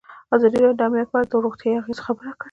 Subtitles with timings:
[0.35, 2.39] ازادي راډیو د امنیت په اړه د روغتیایي اغېزو خبره کړې.